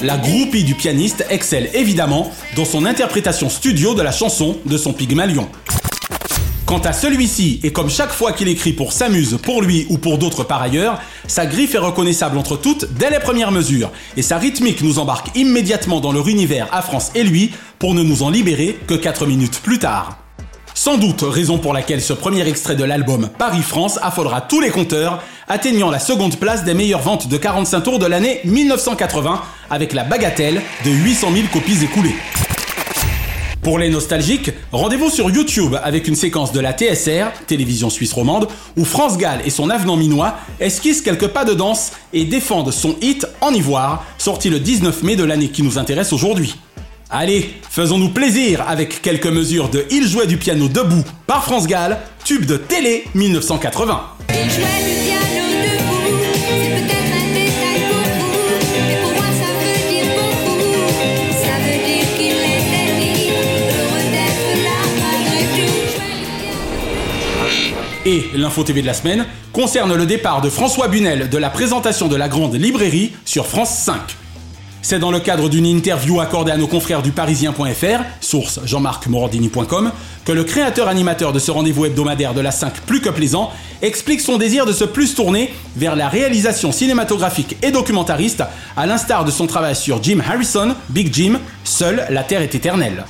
[0.03, 4.93] La groupie du pianiste excelle évidemment dans son interprétation studio de la chanson de son
[4.93, 5.49] Pygmalion.
[6.66, 10.16] Quant à celui-ci, et comme chaque fois qu'il écrit pour s'amuse, pour lui ou pour
[10.16, 14.38] d'autres par ailleurs, sa griffe est reconnaissable entre toutes dès les premières mesures, et sa
[14.38, 18.31] rythmique nous embarque immédiatement dans leur univers à France et lui, pour ne nous en
[18.31, 20.16] libérer que 4 minutes plus tard.
[20.72, 25.22] Sans doute raison pour laquelle ce premier extrait de l'album Paris-France affolera tous les compteurs,
[25.48, 30.05] atteignant la seconde place des meilleures ventes de 45 tours de l'année 1980, avec la
[30.05, 32.16] bagatelle de 800 000 copies écoulées.
[33.64, 38.46] Pour les nostalgiques, rendez-vous sur YouTube avec une séquence de la TSR, télévision suisse romande,
[38.77, 42.94] où France Gall et son avenant minois esquissent quelques pas de danse et défendent son
[43.00, 46.57] hit En Ivoire, sorti le 19 mai de l'année qui nous intéresse aujourd'hui.
[47.09, 51.98] Allez, faisons-nous plaisir avec quelques mesures de Il jouait du piano debout par France Gall,
[52.22, 54.03] tube de télé 1980.
[54.29, 55.23] Il jouait du piano
[68.07, 72.07] Et l'info TV de la semaine concerne le départ de François Bunel de la présentation
[72.07, 73.99] de la grande librairie sur France 5.
[74.83, 79.90] C'est dans le cadre d'une interview accordée à nos confrères du parisien.fr, source jean-marc-morandini.com,
[80.27, 84.21] que le créateur animateur de ce rendez-vous hebdomadaire de la 5 plus que plaisant explique
[84.21, 88.45] son désir de se plus tourner vers la réalisation cinématographique et documentariste,
[88.77, 93.07] à l'instar de son travail sur Jim Harrison, Big Jim, Seule la Terre est éternelle.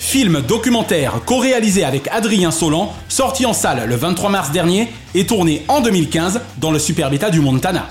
[0.00, 5.62] Film documentaire co-réalisé avec Adrien Solan, sorti en salle le 23 mars dernier et tourné
[5.68, 7.86] en 2015 dans le superbe état du Montana.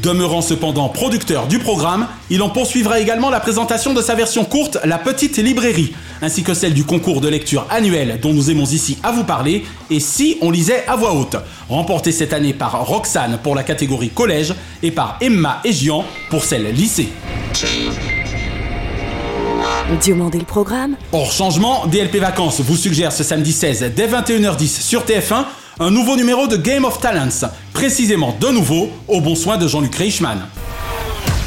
[0.00, 4.78] Demeurant cependant producteur du programme, il en poursuivra également la présentation de sa version courte
[4.84, 8.96] La Petite Librairie, ainsi que celle du concours de lecture annuel dont nous aimons ici
[9.02, 11.36] à vous parler, et Si on lisait à voix haute,
[11.68, 16.72] remporté cette année par Roxane pour la catégorie collège et par Emma Egian pour celle
[16.72, 17.08] lycée.
[21.12, 25.44] Hors changement, DLP Vacances vous suggère ce samedi 16 dès 21h10 sur TF1
[25.80, 29.92] un nouveau numéro de Game of Talents, précisément de nouveau au bon soin de Jean-Luc
[29.96, 30.46] Reichmann.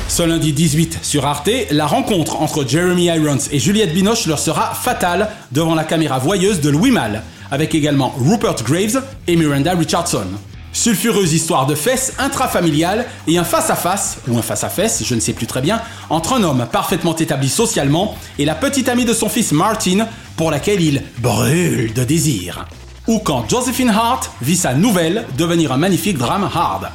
[0.10, 4.74] Ce lundi 18 sur Arte, la rencontre entre Jeremy Irons et Juliette Binoche leur sera
[4.74, 10.28] fatale devant la caméra voyeuse de Louis Malle, avec également Rupert Graves et Miranda Richardson.
[10.74, 15.46] Sulfureuse histoire de fesses intrafamiliale et un face-à-face, ou un face-à-fesse, je ne sais plus
[15.46, 19.52] très bien, entre un homme parfaitement établi socialement et la petite amie de son fils
[19.52, 22.66] Martin, pour laquelle il brûle de désir.
[23.08, 26.90] Ou quand Josephine Hart vit sa nouvelle devenir un magnifique drame hard.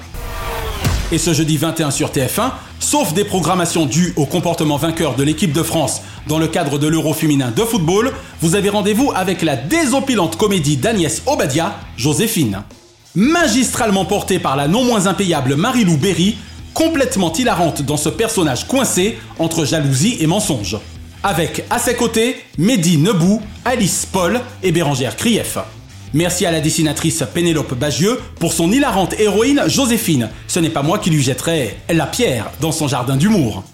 [1.12, 5.53] Et ce jeudi 21 sur TF1, sauf des programmations dues au comportement vainqueur de l'équipe
[5.53, 9.57] de France dans le cadre de l'Euro féminin de football, vous avez rendez-vous avec la
[9.57, 12.62] désopilante comédie d'Agnès Obadia, Joséphine.
[13.14, 16.37] Magistralement portée par la non moins impayable Marie-Lou Berry,
[16.75, 20.77] complètement hilarante dans ce personnage coincé entre jalousie et mensonge.
[21.23, 25.59] Avec à ses côtés Mehdi Nebou, Alice Paul et Bérangère Krief.
[26.14, 30.31] Merci à la dessinatrice Pénélope Bagieux pour son hilarante héroïne Joséphine.
[30.47, 33.64] Ce n'est pas moi qui lui jetterai la pierre dans son jardin d'humour.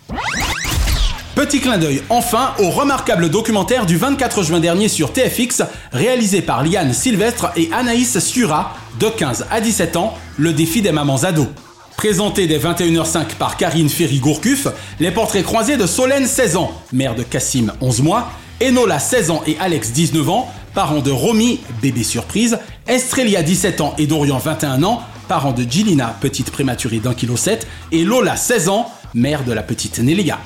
[1.35, 6.63] Petit clin d'œil enfin au remarquable documentaire du 24 juin dernier sur TFX réalisé par
[6.63, 11.49] Liane Sylvestre et Anaïs Sura de 15 à 17 ans, le défi des mamans ados.
[11.97, 14.69] Présenté dès 21h05 par Karine Ferry-Gourcuff,
[15.01, 18.31] les portraits croisés de Solène 16 ans, mère de Cassim 11 mois,
[18.63, 23.95] Enola 16 ans et Alex 19 ans, parents de Romy, bébé surprise, Estrelia 17 ans
[23.99, 28.69] et Dorian 21 ans, parents de Gilina, petite prématurée d'un kilo 7, et Lola 16
[28.69, 30.39] ans, mère de la petite Nelia.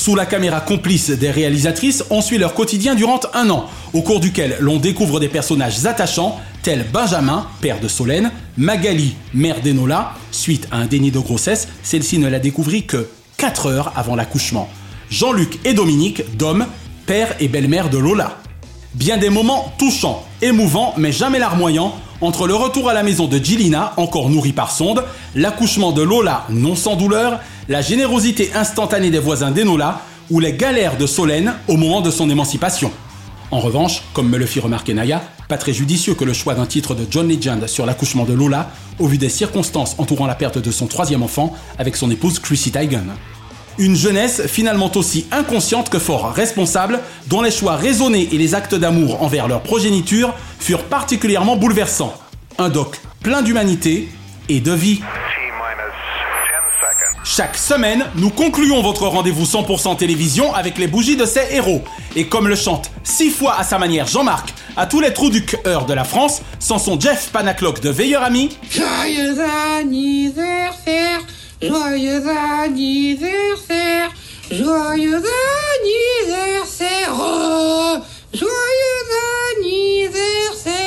[0.00, 4.18] Sous la caméra complice des réalisatrices, on suit leur quotidien durant un an, au cours
[4.18, 10.14] duquel l'on découvre des personnages attachants tels Benjamin, père de Solène, Magali, mère d'Enola.
[10.30, 14.70] Suite à un déni de grossesse, celle-ci ne l'a découvert que 4 heures avant l'accouchement.
[15.10, 16.64] Jean-Luc et Dominique, Dom,
[17.04, 18.38] père et belle-mère de Lola.
[18.94, 23.38] Bien des moments touchants, émouvants, mais jamais larmoyants, entre le retour à la maison de
[23.38, 29.18] Gilina, encore nourrie par sonde, l'accouchement de Lola, non sans douleur, la générosité instantanée des
[29.18, 32.92] voisins d'Enola, ou les galères de Solène au moment de son émancipation.
[33.50, 36.66] En revanche, comme me le fit remarquer Naya, pas très judicieux que le choix d'un
[36.66, 40.58] titre de John Legend sur l'accouchement de Lola, au vu des circonstances entourant la perte
[40.58, 43.08] de son troisième enfant avec son épouse Chrissy Teigen.
[43.78, 48.74] Une jeunesse finalement aussi inconsciente que fort responsable, dont les choix raisonnés et les actes
[48.74, 52.14] d'amour envers leur progéniture furent particulièrement bouleversants.
[52.58, 54.08] Un doc plein d'humanité
[54.48, 55.00] et de vie.
[57.24, 61.82] Chaque semaine, nous concluons votre rendez-vous 100% télévision avec les bougies de ces héros.
[62.16, 65.44] Et comme le chante six fois à sa manière Jean-Marc, à tous les trous du
[65.44, 68.50] cœur de la France, sans son Jeff Panaclock de Veilleur Ami,
[71.62, 72.22] joyeux
[72.62, 74.10] anniversaire,
[74.50, 75.22] joyeux
[75.76, 77.96] anniversaire, oh,
[78.32, 79.06] joyeux
[79.58, 80.80] anniversaire.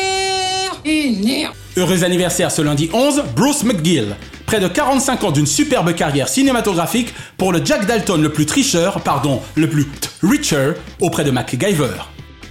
[1.78, 4.16] Heureux anniversaire ce lundi 11, Bruce McGill.
[4.46, 9.02] Près de 45 ans d'une superbe carrière cinématographique pour le Jack Dalton le plus tricheur,
[9.02, 9.88] pardon, le plus
[10.22, 12.10] richer auprès de MacGyver.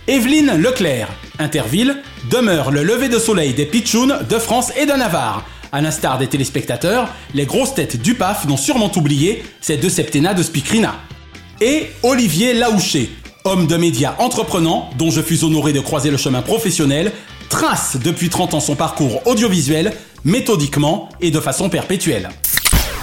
[0.08, 1.08] Evelyne Leclerc,
[1.38, 5.44] Interville, demeure le lever de soleil des pitchouns de France et de Navarre.
[5.74, 10.34] À l'instar des téléspectateurs, les grosses têtes du PAF n'ont sûrement oublié ces deux septennats
[10.34, 10.96] de Spikrina.
[11.62, 13.10] Et Olivier Laouché,
[13.44, 17.10] homme de médias entreprenant dont je fus honoré de croiser le chemin professionnel,
[17.48, 22.28] trace depuis 30 ans son parcours audiovisuel, méthodiquement et de façon perpétuelle.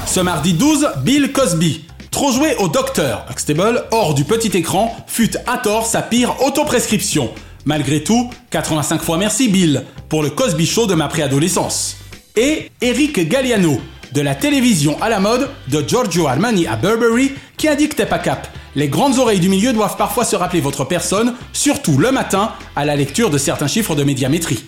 [0.05, 5.35] Ce mardi 12, Bill Cosby, trop joué au docteur Huxtable hors du petit écran, fut
[5.47, 7.31] à tort sa pire autoprescription.
[7.65, 11.95] Malgré tout, 85 fois merci Bill pour le Cosby Show de ma préadolescence.
[12.41, 13.81] Et Eric Galliano,
[14.13, 18.17] de la télévision à la mode, de Giorgio Armani à Burberry, qui indique t'es pas
[18.17, 18.47] cap.
[18.77, 22.85] Les grandes oreilles du milieu doivent parfois se rappeler votre personne, surtout le matin, à
[22.85, 24.63] la lecture de certains chiffres de médiamétrie.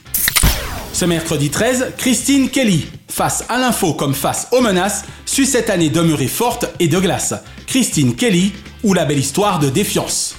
[0.91, 5.89] Ce mercredi 13, Christine Kelly, face à l'info comme face aux menaces, suit cette année
[5.89, 7.35] demeurer forte et de glace.
[7.67, 8.51] Christine Kelly,
[8.83, 10.35] ou la belle histoire de défiance.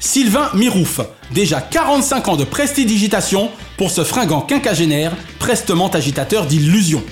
[0.00, 1.00] Sylvain Mirouf,
[1.32, 3.50] déjà 45 ans de prestidigitation
[3.82, 7.02] pour ce fringant quinquagénaire, prestement agitateur d'illusions.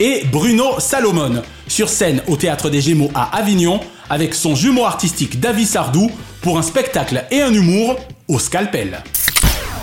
[0.00, 5.40] Et Bruno Salomon, sur scène au Théâtre des Gémeaux à Avignon, avec son jumeau artistique
[5.40, 7.98] David Sardou, pour un spectacle et un humour
[8.28, 9.02] au scalpel.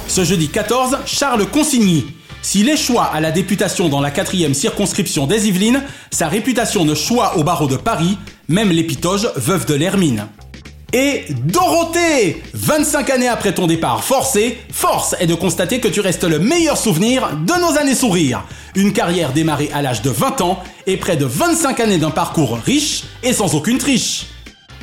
[0.08, 2.08] Ce jeudi 14, Charles Consigny.
[2.42, 7.38] S'il échoua à la députation dans la quatrième circonscription des Yvelines, sa réputation ne choix
[7.38, 8.18] au barreau de Paris,
[8.48, 10.26] même l'épitoge veuve de l'Hermine.
[10.96, 16.24] Et Dorothée 25 années après ton départ forcé, force est de constater que tu restes
[16.24, 18.44] le meilleur souvenir de nos années sourires.
[18.76, 22.60] Une carrière démarrée à l'âge de 20 ans et près de 25 années d'un parcours
[22.64, 24.28] riche et sans aucune triche.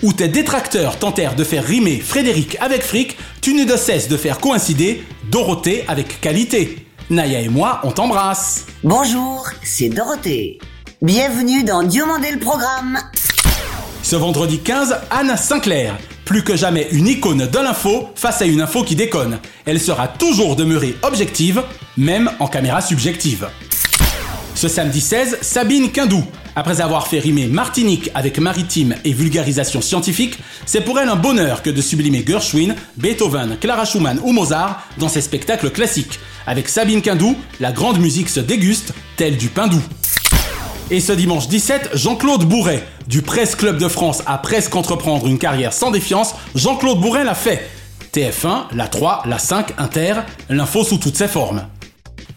[0.03, 4.17] Où tes détracteurs tentèrent de faire rimer Frédéric avec fric, tu ne de cesse de
[4.17, 6.87] faire coïncider Dorothée avec qualité.
[7.09, 8.67] Naya et moi, on t'embrasse.
[8.83, 10.59] Bonjour, c'est Dorothée.
[11.03, 12.99] Bienvenue dans Dieu le programme.
[14.11, 15.97] Ce vendredi 15, Anne Sinclair.
[16.25, 19.39] Plus que jamais une icône de l'info face à une info qui déconne.
[19.67, 21.63] Elle sera toujours demeurée objective,
[21.97, 23.47] même en caméra subjective.
[24.57, 26.25] Ce samedi 16, Sabine Quindou.
[26.57, 31.63] Après avoir fait rimer Martinique avec maritime et vulgarisation scientifique, c'est pour elle un bonheur
[31.63, 36.19] que de sublimer Gershwin, Beethoven, Clara Schumann ou Mozart dans ses spectacles classiques.
[36.49, 39.85] Avec Sabine Quindou, la grande musique se déguste, telle du pain doux.
[40.91, 42.85] Et ce dimanche 17, Jean-Claude Bourret.
[43.11, 47.35] Du Presse Club de France à presque entreprendre une carrière sans défiance, Jean-Claude Bourret l'a
[47.35, 47.69] fait.
[48.15, 50.15] TF1, la 3, la 5, Inter,
[50.49, 51.67] l'info sous toutes ses formes.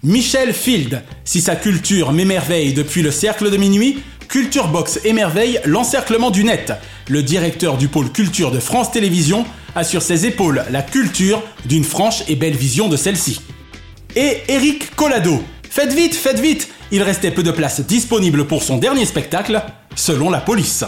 [0.02, 6.32] Michel Field, si sa culture m'émerveille depuis le cercle de minuit, Culture Box émerveille l'encerclement
[6.32, 6.74] du net.
[7.08, 9.46] Le directeur du pôle culture de France Télévisions
[9.76, 13.42] a sur ses épaules la culture d'une franche et belle vision de celle-ci.
[14.16, 15.44] et Eric Collado.
[15.70, 19.64] Faites vite, faites vite Il restait peu de places disponibles pour son dernier spectacle,
[19.96, 20.84] selon la police.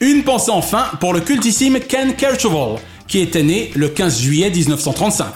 [0.00, 2.76] Une pensée enfin pour le cultissime Ken Kercheval,
[3.06, 5.26] qui était né le 15 juillet 1935.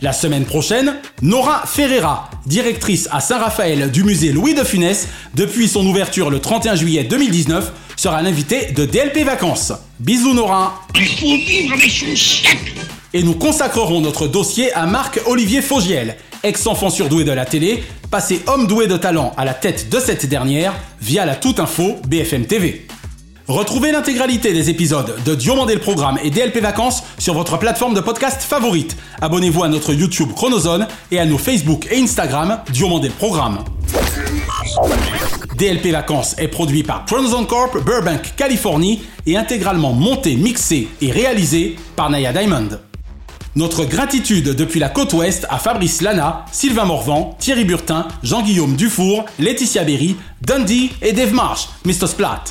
[0.00, 5.84] La semaine prochaine, Nora Ferreira, directrice à Saint-Raphaël du musée Louis de Funès, depuis son
[5.84, 9.72] ouverture le 31 juillet 2019, sera l'invitée de DLP Vacances.
[9.98, 12.14] Bisous Nora Il faut vivre avec son
[13.14, 18.66] Et nous consacrerons notre dossier à Marc-Olivier Fogiel, ex-enfant surdoué de la télé, passé homme
[18.66, 22.86] doué de talent à la tête de cette dernière via la toute info BFM TV.
[23.46, 28.00] Retrouvez l'intégralité des épisodes de Diomandé le Programme et DLP Vacances sur votre plateforme de
[28.00, 28.94] podcast favorite.
[29.22, 33.64] Abonnez-vous à notre YouTube Chronozone et à nos Facebook et Instagram Diomandé le Programme.
[35.56, 41.76] DLP Vacances est produit par Chronozone Corp, Burbank, Californie et intégralement monté, mixé et réalisé
[41.96, 42.68] par Naya Diamond.
[43.58, 49.24] Notre gratitude depuis la côte ouest à Fabrice Lana, Sylvain Morvan, Thierry Burtin, Jean-Guillaume Dufour,
[49.40, 52.06] Laetitia Berry, Dundee et Dave Marsh, Mr.
[52.06, 52.44] Splat.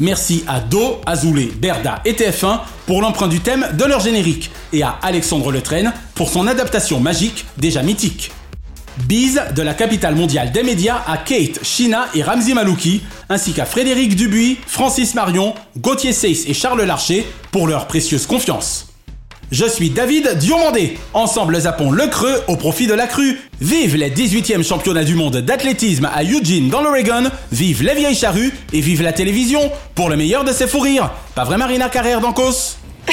[0.00, 4.82] Merci à Do, Azoulay, Berda et TF1 pour l'emprunt du thème de leur générique et
[4.82, 8.32] à Alexandre Letraine pour son adaptation magique déjà mythique.
[9.06, 13.64] Bise de la capitale mondiale des médias à Kate, Shina et Ramzi Malouki, ainsi qu'à
[13.64, 18.91] Frédéric Dubuis, Francis Marion, Gauthier Seyss et Charles Larcher pour leur précieuse confiance.
[19.52, 20.96] Je suis David Diomandé.
[21.12, 23.38] Ensemble, zappons le creux au profit de la crue.
[23.60, 27.30] Vive les 18e championnats du monde d'athlétisme à Eugene dans l'Oregon.
[27.52, 31.10] Vive les vieilles charrues et vive la télévision pour le meilleur de ses fous rires.
[31.34, 32.78] Pas vrai Marina Carrère d'Ancos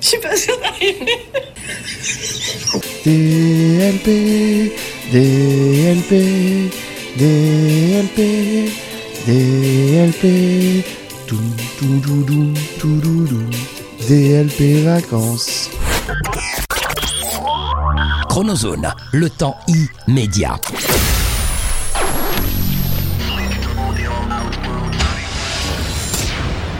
[0.00, 1.28] Je suis pas sûre d'arriver.
[3.04, 4.72] DLP,
[5.12, 6.72] DLP,
[7.18, 8.20] DLP,
[9.26, 10.84] DLP,
[11.26, 11.36] tout,
[11.78, 13.75] tout, tout, tout, tout, tout, tout,
[14.08, 15.68] DLP vacances.
[18.28, 19.56] Chronozone, le temps
[20.06, 20.60] immédiat.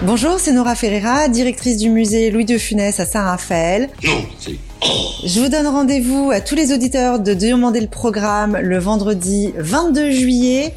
[0.02, 3.90] Bonjour, c'est Nora Ferreira, directrice du musée Louis de Funès à Saint-Raphaël.
[4.04, 4.56] Non, c'est...
[5.24, 10.10] Je vous donne rendez-vous à tous les auditeurs de demander le programme le vendredi 22
[10.10, 10.74] juillet.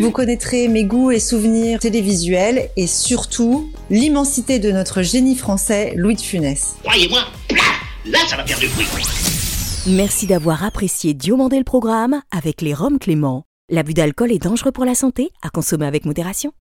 [0.00, 6.16] Vous connaîtrez mes goûts et souvenirs télévisuels et surtout l'immensité de notre génie français Louis
[6.16, 6.76] de Funès.
[6.82, 7.20] Croyez-moi,
[8.06, 8.86] Là, ça va faire du bruit.
[9.86, 13.44] Merci d'avoir apprécié Diomandé le programme avec les Roms Clément.
[13.68, 16.52] L'abus d'alcool est dangereux pour la santé, à consommer avec modération.